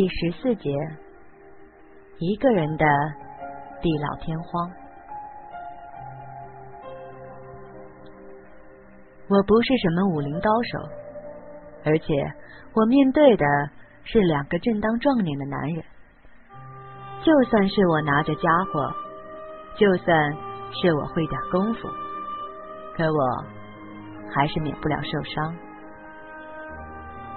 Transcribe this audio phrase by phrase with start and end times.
[0.00, 0.70] 第十四节，
[2.20, 2.86] 一个人的
[3.82, 4.70] 地老天荒。
[9.28, 10.78] 我不是什么武林高手，
[11.84, 12.14] 而且
[12.72, 13.44] 我面对的
[14.04, 15.84] 是两个正当壮年的男人。
[17.22, 18.40] 就算是我拿着家
[18.72, 18.94] 伙，
[19.76, 20.32] 就算
[20.80, 21.86] 是我会点功夫，
[22.96, 23.44] 可我
[24.34, 25.54] 还是免不了受伤。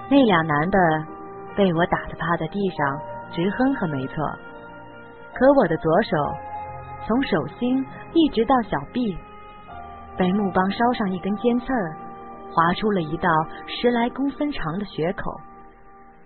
[0.09, 0.77] 那俩男的。
[1.55, 2.99] 被我打的趴在地上
[3.31, 4.15] 直哼哼，没错。
[5.33, 6.09] 可我的左手
[7.07, 9.17] 从手心一直到小臂，
[10.17, 11.95] 被木棒烧上一根尖刺儿，
[12.51, 13.29] 划出了一道
[13.67, 15.31] 十来公分长的血口，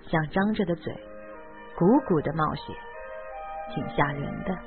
[0.08, 0.94] 像张着的嘴，
[1.78, 2.74] 鼓鼓的冒血，
[3.74, 4.58] 挺吓人的。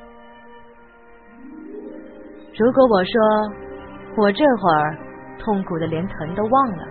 [2.59, 3.13] 如果我说
[4.17, 4.99] 我这会儿
[5.39, 6.85] 痛苦的连疼都忘了，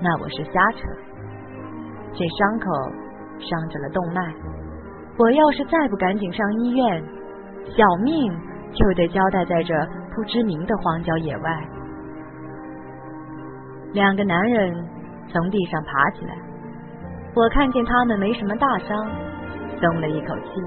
[0.00, 1.07] 那我是瞎扯。
[2.14, 2.66] 这伤口
[3.38, 4.34] 伤着了动脉，
[5.18, 7.02] 我要是再不赶紧上医院，
[7.76, 8.32] 小命
[8.72, 9.74] 就得交代在这
[10.14, 11.68] 不知名的荒郊野外。
[13.92, 14.86] 两个男人
[15.32, 16.34] 从地上爬起来，
[17.34, 19.10] 我看见他们没什么大伤，
[19.80, 20.60] 松了一口气。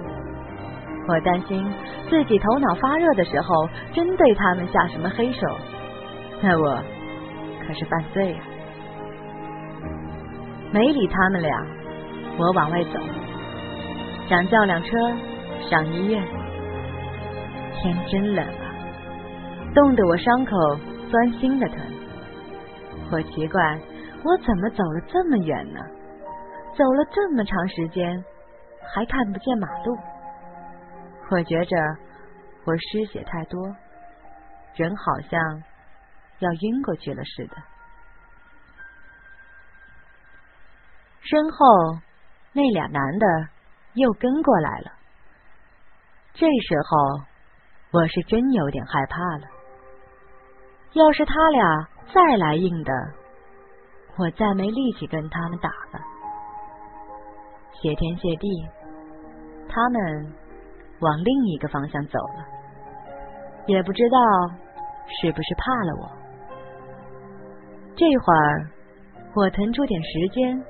[1.08, 1.66] 我担心
[2.10, 5.48] 自己头脑发热的时候，真对他们下什么黑手，
[6.42, 6.82] 那我
[7.68, 8.40] 可是犯罪呀。
[10.74, 11.66] 没理他们俩，
[12.38, 13.00] 我往外走，
[14.30, 14.98] 想叫辆车
[15.70, 16.24] 上医院。
[17.76, 18.66] 天真冷啊，
[19.76, 20.56] 冻得我伤口
[21.10, 21.78] 钻心的疼。
[23.12, 23.80] 我奇怪，
[24.24, 25.80] 我怎么走了这么远呢？
[26.78, 28.24] 走了这么长时间，
[28.94, 29.98] 还看不见马路。
[31.32, 31.78] 我觉着
[32.66, 33.60] 我失血太多，
[34.76, 35.64] 人好像
[36.40, 37.58] 要晕过去了似的。
[41.22, 41.66] 身后
[42.52, 43.26] 那俩男的
[43.94, 44.92] 又跟过来了，
[46.34, 47.24] 这时候
[47.92, 49.48] 我是真有点害怕了。
[50.94, 52.92] 要是他俩再来硬的，
[54.18, 56.04] 我再没力气跟他们打了。
[57.82, 58.48] 谢天谢地，
[59.70, 60.34] 他们
[61.00, 62.46] 往另一个方向走了，
[63.68, 64.18] 也不知道
[65.08, 66.12] 是不是怕了我。
[67.96, 68.68] 这会儿
[69.36, 70.66] 我腾出点时间。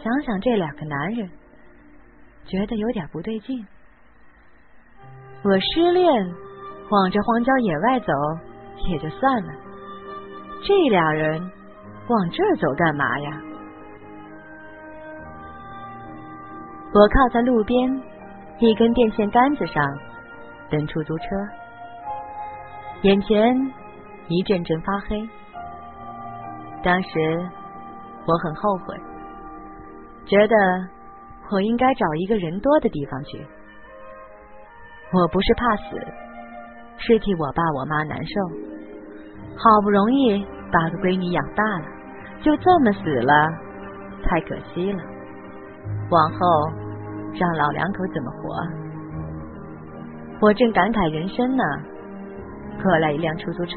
[0.00, 1.28] 想想这两个男人，
[2.46, 3.66] 觉得有点不对劲。
[5.42, 6.34] 我失恋，
[6.88, 8.12] 往这荒郊野外走
[8.88, 9.52] 也就算了，
[10.62, 11.40] 这俩人
[12.08, 13.40] 往这儿走干嘛呀？
[16.94, 18.02] 我靠在路边
[18.58, 19.82] 一根电线杆子上
[20.68, 21.24] 等出租车，
[23.02, 23.72] 眼前
[24.28, 25.28] 一阵阵发黑。
[26.82, 27.50] 当时
[28.26, 29.11] 我很后悔。
[30.32, 30.56] 觉得
[31.50, 33.38] 我应该找一个人多的地方去。
[35.12, 36.00] 我不是怕死，
[36.96, 38.40] 是替我爸我妈难受。
[39.58, 40.42] 好不容易
[40.72, 41.84] 把个闺女养大了，
[42.40, 43.46] 就这么死了，
[44.24, 45.02] 太可惜了。
[46.08, 46.38] 往后
[47.34, 48.56] 让老两口怎么活？
[50.40, 51.62] 我正感慨人生呢，
[52.82, 53.74] 过来一辆出租车。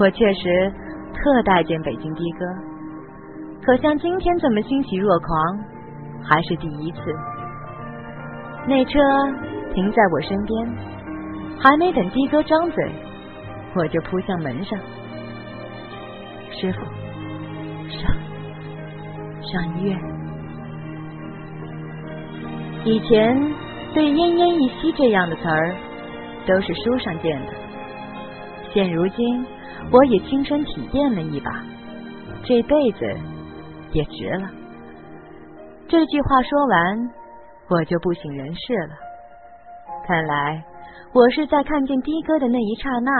[0.00, 0.72] 我确实
[1.14, 2.73] 特待见北京的哥。
[3.64, 5.58] 可像今天这么欣喜若狂，
[6.22, 6.98] 还是第一次。
[8.68, 8.98] 那车
[9.72, 10.68] 停在我身边，
[11.58, 12.92] 还没等的哥张嘴，
[13.74, 14.78] 我就扑向门上。
[16.50, 16.80] 师傅，
[17.88, 18.14] 上
[19.50, 19.98] 上医院。
[22.84, 23.34] 以前
[23.94, 25.74] 对“奄奄一息”这样的词儿，
[26.46, 27.52] 都是书上见的。
[28.74, 29.46] 现如今，
[29.90, 31.50] 我也亲身体验了一把，
[32.42, 33.16] 这辈子。
[33.94, 34.50] 也值了。
[35.88, 37.10] 这句话说完，
[37.68, 38.96] 我就不省人事了。
[40.06, 40.62] 看来
[41.12, 43.10] 我是在看见的哥的那一刹那，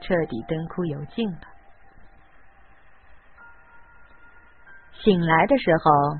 [0.00, 1.40] 彻底灯枯油尽了。
[5.02, 6.18] 醒来的时候，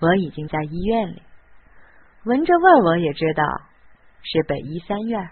[0.00, 1.22] 我已经在医院里，
[2.24, 3.44] 闻着味儿，我也知道
[4.22, 5.22] 是北医三院。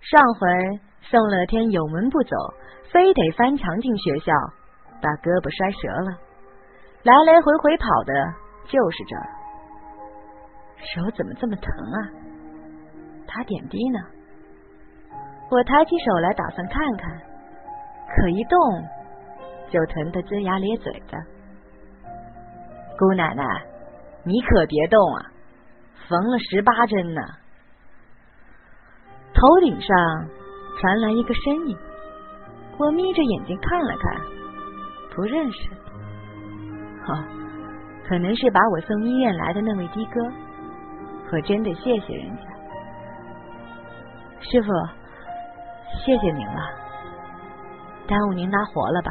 [0.00, 2.36] 上回宋乐天有门不走，
[2.92, 4.32] 非得翻墙进学校，
[5.00, 6.18] 把胳膊摔折了。
[7.04, 8.12] 来来回回跑的
[8.66, 9.28] 就是这儿，
[10.78, 11.98] 手怎么这么疼啊？
[13.26, 14.00] 打点滴呢。
[15.50, 17.20] 我抬起手来打算看看，
[18.08, 18.58] 可一动
[19.70, 21.18] 就疼得龇牙咧嘴的。
[22.98, 23.44] 姑奶奶，
[24.24, 25.26] 你可别动啊，
[26.08, 27.20] 缝了十八针呢。
[29.34, 30.28] 头顶上
[30.80, 31.76] 传来一个身影，
[32.78, 34.22] 我眯着眼睛看了看，
[35.14, 35.68] 不认识。
[37.06, 37.24] 哦，
[38.08, 40.20] 可能是把我送医院来的那位的哥，
[41.32, 42.42] 我真得谢谢人家。
[44.40, 44.68] 师傅，
[46.04, 46.60] 谢谢您了，
[48.06, 49.10] 耽误您拿活了吧？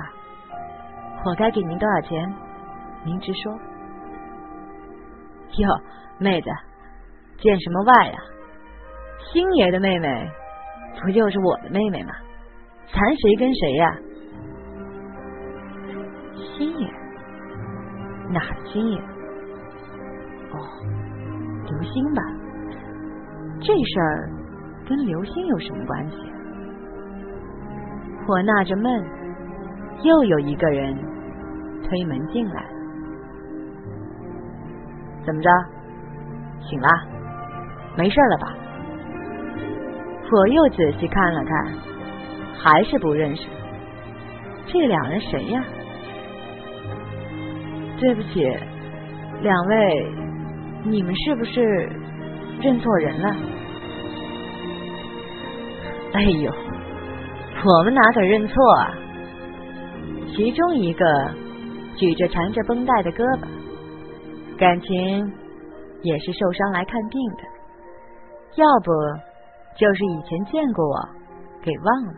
[1.25, 2.33] 我该给您多少钱？
[3.03, 3.51] 您直说。
[5.57, 5.81] 哟，
[6.17, 6.49] 妹子，
[7.37, 8.19] 见什么外呀？
[9.31, 10.31] 星爷的妹妹
[11.01, 12.13] 不就是我的妹妹吗？
[12.91, 13.97] 咱谁跟谁呀？
[16.57, 17.02] 星爷？
[18.29, 18.99] 哪的星爷？
[20.51, 20.57] 哦，
[21.69, 22.21] 刘星吧？
[23.59, 24.29] 这事儿
[24.87, 26.17] 跟刘星有什么关系？
[28.27, 29.05] 我纳着闷，
[30.03, 30.95] 又有一个人
[31.83, 32.65] 推门进来。
[35.25, 35.49] 怎么着？
[36.61, 36.87] 醒了？
[37.97, 38.53] 没事了吧？
[40.31, 41.73] 我又仔细看了看，
[42.57, 43.47] 还是不认识。
[44.65, 45.63] 这两人谁呀？
[47.99, 48.43] 对不起，
[49.41, 50.11] 两位，
[50.85, 51.61] 你们是不是
[52.61, 53.35] 认错人了？
[56.13, 58.93] 哎呦，我们哪敢认错啊！
[60.35, 61.05] 其中一个
[61.95, 63.47] 举着缠着绷带的胳膊，
[64.57, 65.33] 感情
[66.01, 67.43] 也是受伤来看病的，
[68.55, 68.91] 要不
[69.77, 71.09] 就是以前见过我，
[71.63, 72.13] 给忘了，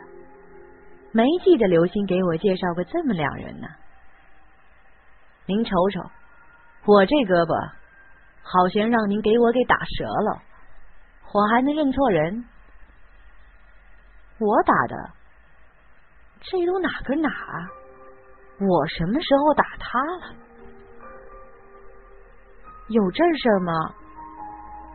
[1.11, 3.67] 没记得刘星给我介绍过这么两人呢。
[5.47, 6.01] 您瞅瞅，
[6.85, 7.71] 我这胳膊
[8.41, 10.41] 好悬让您给我给打折了，
[11.33, 12.45] 我还能认错人？
[14.39, 15.11] 我打的，
[16.41, 17.29] 这都哪跟哪？
[18.59, 20.35] 我什么时候打他了？
[22.89, 23.73] 有这事儿吗？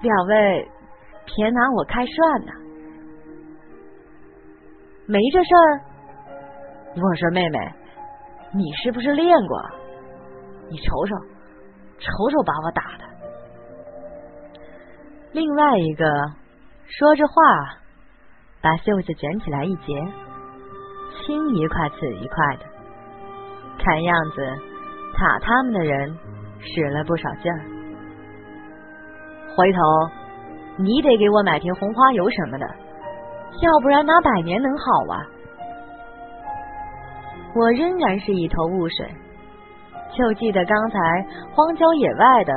[0.02, 0.70] 两位
[1.26, 2.52] 别拿我开涮呐！
[5.06, 5.80] 没这事儿。
[6.96, 7.58] 我说妹妹，
[8.52, 9.79] 你是不是练过？
[10.70, 11.16] 你瞅瞅，
[11.98, 13.04] 瞅瞅把我打的。
[15.32, 16.04] 另外一个
[16.86, 17.34] 说着话，
[18.62, 20.00] 把袖子卷起来一截，
[21.20, 22.64] 青一块紫一块的，
[23.78, 24.46] 看样子
[25.18, 26.16] 打他们的人
[26.60, 27.60] 使了不少劲儿。
[29.56, 29.78] 回头
[30.76, 32.66] 你得给我买瓶红花油什么的，
[33.60, 35.26] 要不然哪百年能好啊？
[37.54, 39.12] 我仍然是一头雾水。
[40.16, 40.98] 就记得刚才
[41.54, 42.52] 荒郊野外的，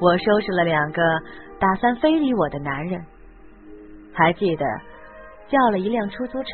[0.00, 1.02] 我收拾了两个
[1.58, 3.04] 打算非礼我的男人，
[4.14, 4.64] 还记得
[5.48, 6.48] 叫了一辆出租车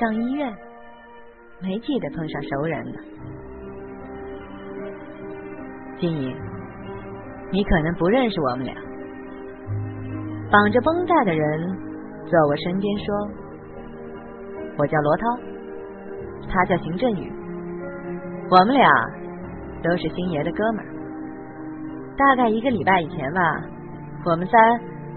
[0.00, 0.50] 上医院，
[1.62, 2.98] 没记得碰上熟人呢。
[5.98, 6.34] 金怡，
[7.50, 8.74] 你可能不认识我们俩。
[10.50, 11.78] 绑着绷带的人
[12.26, 13.30] 坐我身边说
[14.78, 15.24] ：“我叫罗涛，
[16.48, 17.32] 他叫邢振宇，
[18.50, 18.88] 我们俩。”
[19.82, 20.88] 都是星爷的哥们儿，
[22.16, 23.40] 大概一个礼拜以前吧，
[24.24, 24.58] 我们仨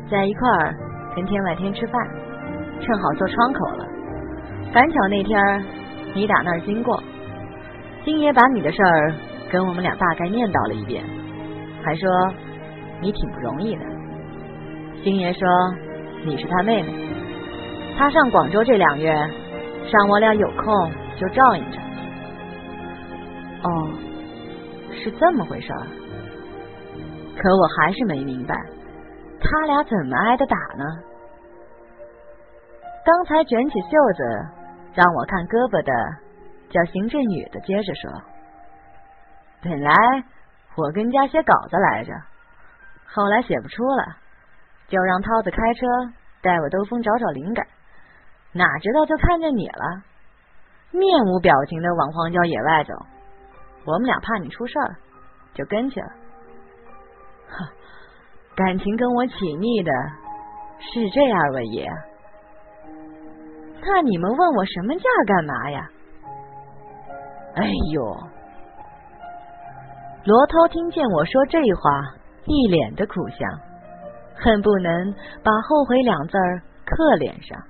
[0.09, 0.75] 在一块儿
[1.15, 1.93] 跟天外天吃饭，
[2.81, 3.85] 正好坐窗口了，
[4.73, 5.65] 赶巧那天
[6.13, 7.01] 你打那儿经过，
[8.03, 9.13] 星爷把你的事儿
[9.51, 11.03] 跟我们俩大概念叨了一遍，
[11.83, 12.09] 还说
[13.01, 13.81] 你挺不容易的。
[15.03, 15.47] 星爷说
[16.25, 16.93] 你是他妹妹，
[17.97, 19.11] 他上广州这两月，
[19.91, 21.77] 让我俩有空就照应着。
[23.63, 23.89] 哦。
[25.05, 25.85] 是这么回事儿，
[27.37, 28.55] 可我还是没明白，
[29.39, 30.83] 他俩怎么挨的打呢？
[33.05, 34.23] 刚才卷起袖子
[34.95, 35.93] 让我看胳膊的
[36.71, 38.09] 叫邢振宇的，接着说
[39.61, 39.93] ：“本来
[40.75, 42.11] 我跟家写稿子来着，
[43.05, 44.17] 后来写不出了，
[44.87, 45.85] 就让涛子开车
[46.41, 47.63] 带我兜风找找灵感，
[48.53, 50.01] 哪知道就看见你了，
[50.89, 52.95] 面无表情的往荒郊野外走。”
[53.85, 54.95] 我们俩怕你出事儿，
[55.53, 56.07] 就跟去了。
[57.49, 57.65] 呵，
[58.55, 59.91] 感情跟我起腻的
[60.79, 61.87] 是这二位爷？
[63.81, 65.89] 那你们问我什么价干嘛呀？
[67.55, 67.63] 哎
[67.93, 68.17] 呦！
[70.25, 72.15] 罗涛听见我说这话，
[72.45, 73.59] 一脸的苦相，
[74.35, 75.13] 恨不能
[75.43, 76.37] 把后悔两字
[76.83, 77.61] 刻脸上。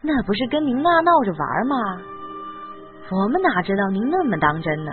[0.00, 2.13] 那不是跟您那闹着玩吗？
[3.10, 4.92] 我们哪知道您那么当真呢？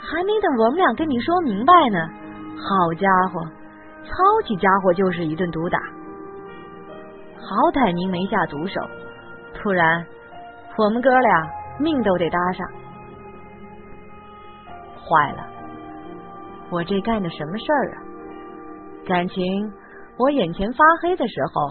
[0.00, 2.08] 还没等我们俩跟你说明白呢，
[2.56, 3.44] 好家伙，
[4.04, 4.12] 操
[4.46, 5.78] 起家伙就是一顿毒打。
[7.36, 8.80] 好歹您没下毒手，
[9.62, 10.04] 不然
[10.76, 12.66] 我们哥俩命都得搭上。
[15.04, 15.46] 坏了，
[16.70, 17.96] 我这干的什么事儿啊？
[19.06, 19.72] 感情
[20.18, 21.66] 我眼前发黑的时候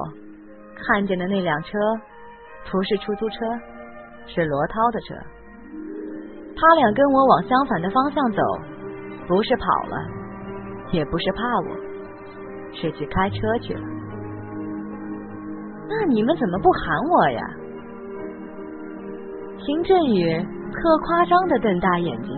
[0.75, 1.69] 看见的那辆车
[2.71, 3.37] 不是出租车。
[4.27, 5.15] 是罗涛的车，
[6.55, 8.41] 他俩跟我往相反的方向走，
[9.27, 9.97] 不是跑了，
[10.91, 11.75] 也不是怕我，
[12.73, 13.81] 是去开车去了。
[15.89, 17.41] 那你们怎么不喊我呀？
[19.59, 22.35] 邢振宇特夸张的瞪大眼睛，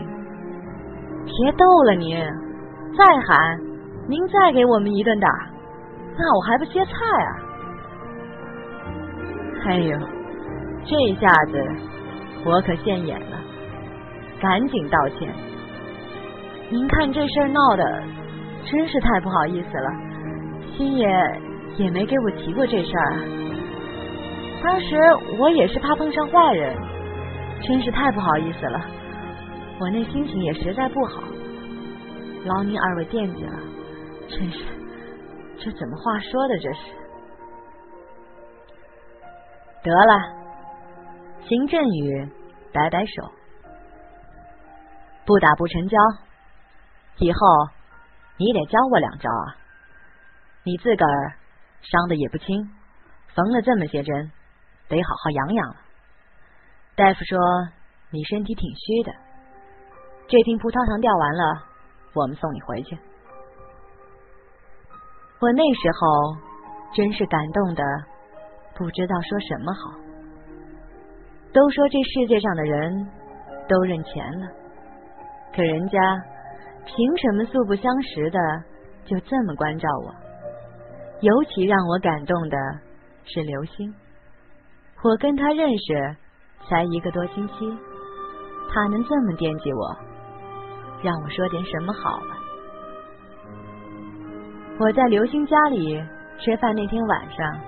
[1.25, 2.17] 别逗了您，
[2.97, 3.59] 再喊，
[4.07, 5.27] 您再给我们一顿打，
[6.17, 6.91] 那我还不歇菜
[7.25, 7.35] 啊！
[9.65, 9.97] 哎呦，
[10.89, 11.63] 这下子
[12.43, 13.39] 我可现眼了，
[14.41, 15.31] 赶紧道歉。
[16.71, 18.03] 您看这事儿闹的
[18.65, 19.91] 真是太不好意思了，
[20.75, 21.07] 星爷
[21.77, 23.13] 也没给我提过这事儿，
[24.63, 24.97] 当时
[25.37, 26.75] 我也是怕碰上坏人，
[27.61, 28.81] 真是太不好意思了，
[29.79, 31.21] 我那心情也实在不好，
[32.45, 33.59] 劳您二位惦记了，
[34.27, 34.63] 真是
[35.59, 36.79] 这怎么话说的这是？
[39.83, 40.38] 得了，
[41.49, 42.29] 邢振宇
[42.71, 43.31] 摆摆手，
[45.25, 45.97] 不打不成交，
[47.17, 47.39] 以后
[48.37, 49.57] 你得教我两招啊！
[50.63, 51.33] 你自个儿
[51.81, 52.69] 伤的也不轻，
[53.33, 54.31] 缝了这么些针，
[54.89, 55.75] 得好好养养了。
[56.95, 57.39] 大夫说
[58.11, 59.11] 你身体挺虚的，
[60.27, 61.63] 这瓶葡萄糖吊完了，
[62.13, 62.95] 我们送你回去。
[65.39, 66.37] 我那时候
[66.93, 67.83] 真是感动的。
[68.75, 70.08] 不知道说什么好。
[71.51, 73.07] 都说这世界上的人
[73.67, 74.47] 都认钱了，
[75.55, 75.99] 可人家
[76.85, 78.39] 凭什么素不相识的
[79.05, 80.13] 就这么关照我？
[81.21, 82.57] 尤其让我感动的
[83.25, 83.93] 是刘星，
[85.03, 86.15] 我跟他认识
[86.67, 87.77] 才一个多星期，
[88.71, 89.97] 他能这么惦记我，
[91.01, 92.35] 让我说点什么好了？
[94.79, 96.01] 我在刘星家里
[96.39, 97.59] 吃饭那天晚上。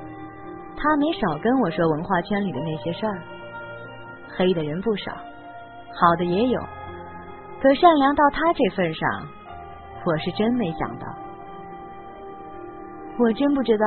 [0.83, 3.21] 他没少跟我说文化圈里的那些事儿，
[4.37, 6.61] 黑的人不少，好的也有，
[7.61, 9.27] 可善良到他这份上，
[10.05, 11.05] 我是真没想到。
[13.19, 13.85] 我真不知道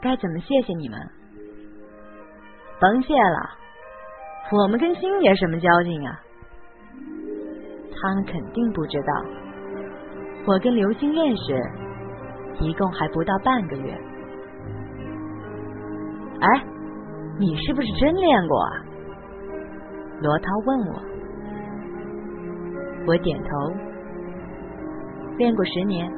[0.00, 0.98] 该怎么谢谢你们。
[2.80, 3.50] 甭谢了，
[4.52, 6.20] 我们跟星爷什么交情啊？
[8.02, 9.24] 他们肯定不知道，
[10.46, 11.62] 我跟刘星认识
[12.60, 13.92] 一共还不到半个月。
[16.40, 16.64] 哎，
[17.38, 18.70] 你是不是真练过啊？
[20.20, 21.02] 罗涛问我。
[23.06, 23.48] 我点头，
[25.36, 26.10] 练过十年。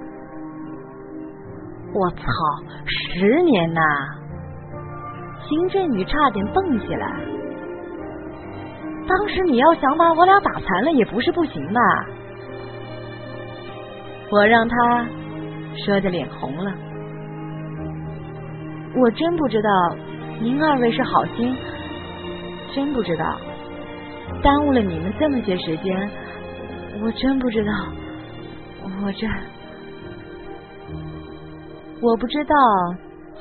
[1.93, 2.23] 我操，
[2.87, 3.81] 十年呐！
[5.49, 7.07] 邢振宇差点蹦起来。
[9.09, 11.81] 当时你要想把我俩打残了，也不是不行吧？
[14.31, 15.07] 我让他
[15.85, 16.73] 说的脸红了。
[18.97, 19.71] 我真不知道。
[20.39, 21.57] 您二位是好心，
[22.75, 23.39] 真不知道
[24.43, 26.11] 耽误了你们这么些时间，
[27.03, 27.73] 我真不知道，
[28.83, 29.27] 我这
[32.03, 32.55] 我不知道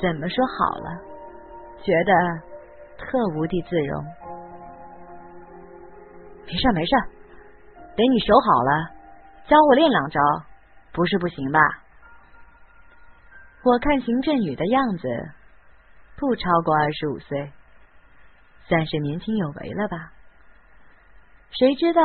[0.01, 1.01] 怎么说好了，
[1.83, 2.13] 觉得
[2.97, 4.05] 特无地自容。
[6.47, 6.95] 没事没事，
[7.95, 8.89] 等你手好了，
[9.47, 10.19] 教我练两招，
[10.93, 11.59] 不是不行吧？
[13.63, 15.07] 我看邢振宇的样子。
[16.17, 17.51] 不超过二十五岁，
[18.69, 20.13] 算是年轻有为了吧？
[21.51, 22.01] 谁知道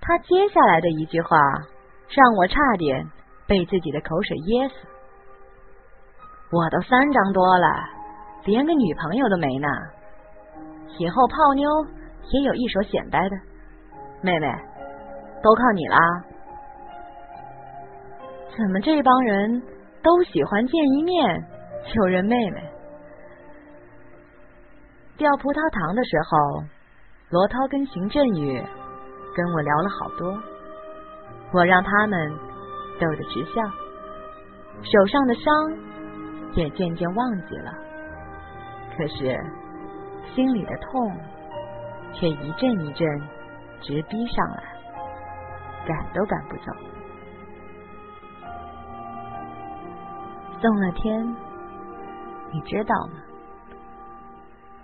[0.00, 1.36] 他接下来的一句话，
[2.08, 3.06] 让我差点
[3.46, 4.74] 被自己的口水噎死。
[6.50, 7.66] 我都三张多了，
[8.44, 9.68] 连个女朋友都没呢，
[10.98, 11.68] 以后泡妞
[12.30, 13.36] 也有一手显摆的。
[14.22, 14.46] 妹妹，
[15.42, 15.98] 都靠你啦！
[18.56, 19.62] 怎么这帮人
[20.02, 21.44] 都喜欢见一面
[21.92, 22.62] 就认妹妹？
[25.16, 26.64] 掉葡萄糖的时候，
[27.32, 28.62] 罗涛跟邢振宇
[29.34, 30.38] 跟我聊了好多，
[31.50, 32.30] 我让他们
[33.00, 33.62] 逗得直笑，
[34.82, 35.54] 手上的伤
[36.56, 37.72] 也渐渐忘记了，
[38.94, 39.42] 可是
[40.34, 41.16] 心里的痛
[42.12, 43.08] 却一阵一阵
[43.80, 44.62] 直逼上来，
[45.86, 46.64] 赶都赶不走。
[50.60, 51.34] 宋乐天，
[52.52, 53.14] 你知道吗？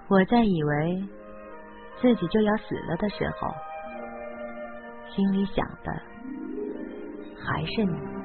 [0.08, 1.04] 我在以为
[2.00, 3.48] 自己就要死了的时候，
[5.14, 5.92] 心里想的
[7.36, 8.17] 还是你。